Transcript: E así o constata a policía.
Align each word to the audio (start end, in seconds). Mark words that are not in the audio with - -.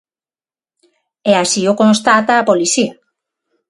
E 1.31 1.33
así 1.43 1.61
o 1.71 1.73
constata 1.81 2.33
a 2.37 2.47
policía. 2.49 2.93